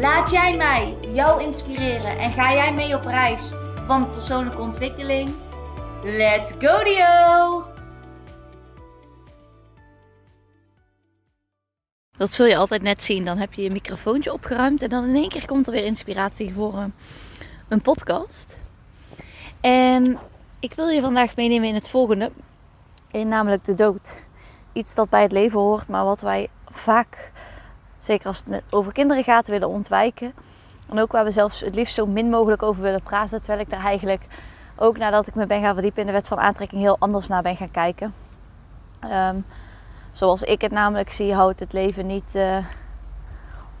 [0.00, 3.52] Laat jij mij jou inspireren en ga jij mee op reis
[3.86, 5.34] van persoonlijke ontwikkeling?
[6.02, 7.64] Let's go Dio!
[12.16, 13.24] Dat zul je altijd net zien.
[13.24, 16.52] Dan heb je je microfoontje opgeruimd en dan in één keer komt er weer inspiratie
[16.52, 16.94] voor een,
[17.68, 18.58] een podcast.
[19.60, 20.18] En
[20.60, 22.30] ik wil je vandaag meenemen in het volgende,
[23.10, 24.24] in namelijk de dood.
[24.72, 27.32] Iets dat bij het leven hoort, maar wat wij vaak,
[28.06, 30.32] zeker als het over kinderen gaat, willen ontwijken.
[30.88, 33.38] En ook waar we zelfs het liefst zo min mogelijk over willen praten.
[33.38, 34.22] Terwijl ik daar eigenlijk
[34.76, 37.42] ook nadat ik me ben gaan verdiepen in de wet van aantrekking heel anders naar
[37.42, 38.14] ben gaan kijken.
[39.04, 39.44] Um,
[40.12, 42.56] zoals ik het namelijk zie, houdt het leven niet uh,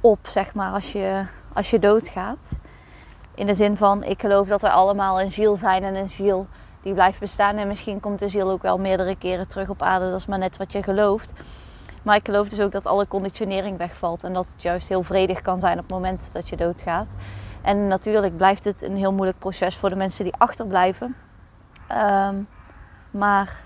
[0.00, 2.52] op, zeg maar, als je, als je doodgaat.
[3.34, 6.46] In de zin van, ik geloof dat we allemaal een ziel zijn en een ziel
[6.82, 7.56] die blijft bestaan.
[7.56, 10.38] En misschien komt de ziel ook wel meerdere keren terug op aarde, dat is maar
[10.38, 11.32] net wat je gelooft.
[12.06, 15.42] Maar ik geloof dus ook dat alle conditionering wegvalt en dat het juist heel vredig
[15.42, 17.06] kan zijn op het moment dat je doodgaat.
[17.62, 21.16] En natuurlijk blijft het een heel moeilijk proces voor de mensen die achterblijven.
[21.92, 22.48] Um,
[23.10, 23.60] maar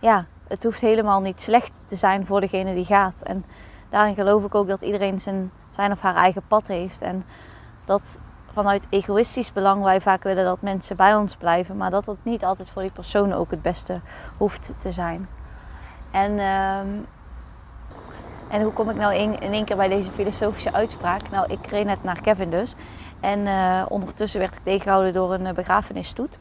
[0.00, 3.22] ja, het hoeft helemaal niet slecht te zijn voor degene die gaat.
[3.22, 3.44] En
[3.90, 7.00] daarin geloof ik ook dat iedereen zijn, zijn of haar eigen pad heeft.
[7.00, 7.24] En
[7.84, 8.18] dat
[8.52, 11.76] vanuit egoïstisch belang wij vaak willen dat mensen bij ons blijven.
[11.76, 14.00] Maar dat dat niet altijd voor die persoon ook het beste
[14.36, 15.28] hoeft te zijn.
[16.10, 17.06] En, um,
[18.48, 21.30] en hoe kom ik nou in, in één keer bij deze filosofische uitspraak?
[21.30, 22.74] Nou, ik reed net naar Kevin dus.
[23.20, 26.38] En uh, ondertussen werd ik tegengehouden door een begrafenisstoet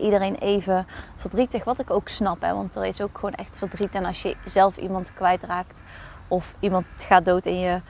[0.00, 1.64] iedereen even verdrietig.
[1.64, 3.94] Wat ik ook snap, hè, want er is ook gewoon echt verdriet.
[3.94, 5.80] En als je zelf iemand kwijtraakt
[6.28, 7.80] of iemand gaat dood in je,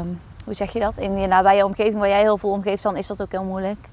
[0.00, 0.96] um, hoe zeg je dat?
[0.96, 3.88] In je nabije omgeving waar jij heel veel omgeeft, dan is dat ook heel moeilijk.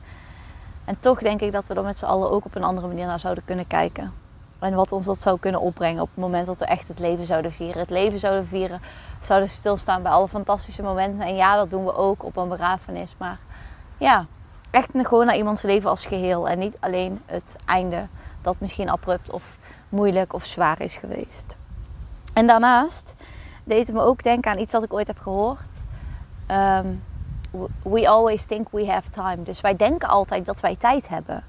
[0.86, 3.06] En toch denk ik dat we er met z'n allen ook op een andere manier
[3.06, 4.14] naar zouden kunnen kijken.
[4.60, 7.26] En wat ons dat zou kunnen opbrengen op het moment dat we echt het leven
[7.26, 7.80] zouden vieren.
[7.80, 8.82] Het leven zouden vieren,
[9.22, 11.28] zouden stilstaan bij alle fantastische momenten.
[11.28, 13.16] En ja, dat doen we ook op een begrafenis.
[13.18, 13.38] Maar
[13.98, 14.26] ja,
[14.72, 16.50] echt gewoon naar iemands leven als geheel.
[16.50, 18.08] En niet alleen het einde
[18.42, 19.58] dat misschien abrupt of
[19.90, 21.58] moeilijk of zwaar is geweest.
[22.34, 23.16] En daarnaast
[23.64, 25.74] deed het me ook denken aan iets dat ik ooit heb gehoord.
[26.52, 27.04] Um,
[27.84, 29.44] we always think we have time.
[29.44, 31.44] Dus wij denken altijd dat wij tijd hebben.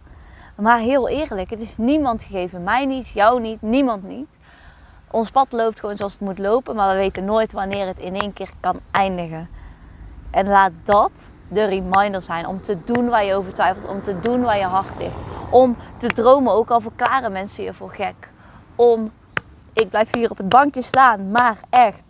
[0.57, 2.63] Maar heel eerlijk, het is niemand gegeven.
[2.63, 4.29] Mij niet, jou niet, niemand niet.
[5.11, 8.21] Ons pad loopt gewoon zoals het moet lopen, maar we weten nooit wanneer het in
[8.21, 9.49] één keer kan eindigen.
[10.31, 11.11] En laat dat
[11.49, 12.47] de reminder zijn.
[12.47, 13.89] Om te doen waar je over twijfelt.
[13.89, 15.15] Om te doen waar je hart ligt.
[15.51, 18.31] Om te dromen, ook al verklaren mensen je voor gek.
[18.75, 19.13] Om,
[19.73, 22.05] ik blijf hier op het bankje staan, maar echt.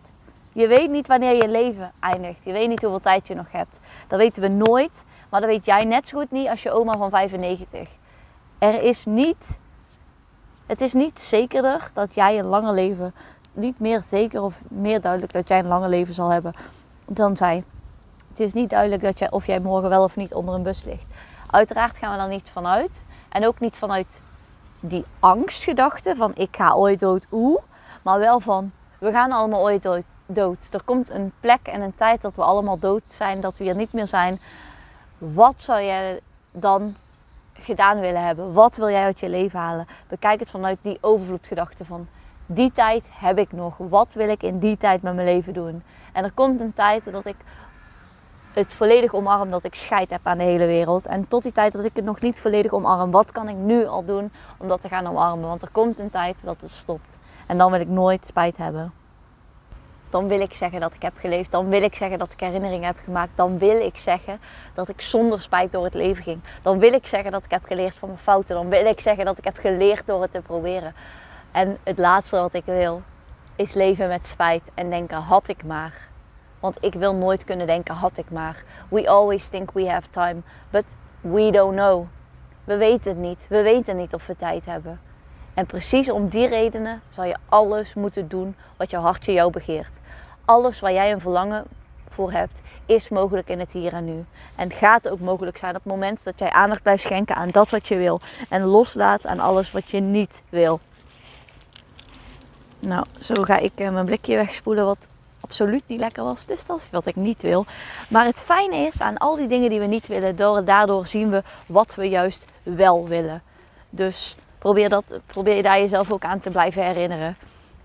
[0.53, 2.45] Je weet niet wanneer je leven eindigt.
[2.45, 3.81] Je weet niet hoeveel tijd je nog hebt.
[4.09, 5.05] Dat weten we nooit.
[5.29, 7.89] Maar dat weet jij net zo goed niet als je oma van 95.
[8.59, 9.59] Er is niet,
[10.67, 13.15] het is niet zekerder dat jij een lange leven,
[13.53, 16.55] niet meer zeker of meer duidelijk dat jij een lange leven zal hebben
[17.07, 17.65] dan zij.
[18.29, 20.85] Het is niet duidelijk dat jij, of jij morgen wel of niet onder een bus
[20.85, 21.05] ligt.
[21.51, 23.05] Uiteraard gaan we daar niet vanuit.
[23.29, 24.23] En ook niet vanuit
[24.81, 27.63] die angstgedachte van ik ga ooit dood, oeh.
[28.03, 30.69] Maar wel van we gaan allemaal ooit dood, dood.
[30.71, 33.77] Er komt een plek en een tijd dat we allemaal dood zijn, dat we hier
[33.77, 34.39] niet meer zijn.
[35.19, 36.21] Wat zou jij
[36.53, 36.97] dan
[37.61, 38.53] gedaan willen hebben?
[38.53, 39.87] Wat wil jij uit je leven halen?
[40.09, 42.09] Bekijk het vanuit die overvloedgedachte van
[42.47, 43.75] die tijd heb ik nog.
[43.79, 45.83] Wat wil ik in die tijd met mijn leven doen?
[46.13, 47.37] En er komt een tijd dat ik
[48.53, 51.07] het volledig omarm dat ik scheid heb aan de hele wereld.
[51.07, 53.87] En tot die tijd dat ik het nog niet volledig omarm, wat kan ik nu
[53.87, 55.49] al doen om dat te gaan omarmen?
[55.49, 57.17] Want er komt een tijd dat het stopt.
[57.47, 58.93] En dan wil ik nooit spijt hebben.
[60.17, 61.51] Dan wil ik zeggen dat ik heb geleefd.
[61.51, 63.31] Dan wil ik zeggen dat ik herinneringen heb gemaakt.
[63.35, 64.41] Dan wil ik zeggen
[64.75, 66.41] dat ik zonder spijt door het leven ging.
[66.63, 68.55] Dan wil ik zeggen dat ik heb geleerd van mijn fouten.
[68.55, 70.95] Dan wil ik zeggen dat ik heb geleerd door het te proberen.
[71.53, 73.03] En het laatste wat ik wil
[73.57, 76.09] is leven met spijt en denken had ik maar.
[76.61, 78.65] Want ik wil nooit kunnen denken, had ik maar.
[78.89, 80.41] We always think we have time,
[80.71, 80.85] but
[81.21, 82.07] we don't know.
[82.65, 83.47] We weten het niet.
[83.49, 85.01] We weten niet of we tijd hebben.
[85.55, 89.99] En precies om die redenen zal je alles moeten doen wat je hartje jou begeert
[90.47, 91.65] alles waar jij een verlangen
[92.09, 94.25] voor hebt, is mogelijk in het hier en nu.
[94.55, 97.71] En gaat ook mogelijk zijn op het moment dat jij aandacht blijft schenken aan dat
[97.71, 98.21] wat je wil.
[98.49, 100.81] En loslaat aan alles wat je niet wil.
[102.79, 105.07] Nou, zo ga ik eh, mijn blikje wegspoelen wat
[105.41, 106.45] absoluut niet lekker was.
[106.45, 107.67] Dus dat is wat ik niet wil.
[108.09, 111.43] Maar het fijne is aan al die dingen die we niet willen, daardoor zien we
[111.67, 113.43] wat we juist wel willen.
[113.91, 117.37] Dus probeer, dat, probeer daar jezelf ook aan te blijven herinneren.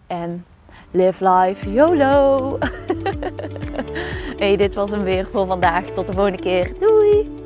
[0.07, 0.45] En
[0.93, 2.57] Live life YOLO.
[4.41, 5.85] hey, dit was hem weer voor vandaag.
[5.85, 6.73] Tot de volgende keer.
[6.79, 7.40] Doei!